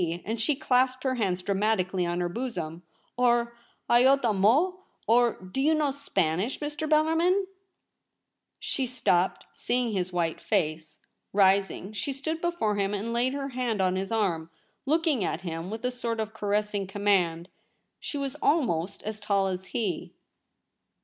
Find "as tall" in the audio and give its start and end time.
19.03-19.45